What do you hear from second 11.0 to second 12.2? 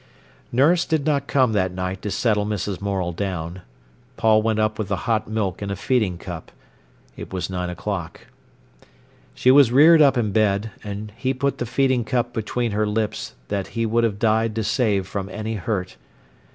he put the feeding